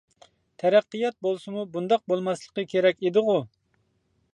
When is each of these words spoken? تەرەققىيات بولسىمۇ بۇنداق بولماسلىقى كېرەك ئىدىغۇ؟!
تەرەققىيات 0.63 1.17
بولسىمۇ 1.27 1.67
بۇنداق 1.75 2.03
بولماسلىقى 2.13 2.69
كېرەك 2.75 3.05
ئىدىغۇ؟! 3.07 3.41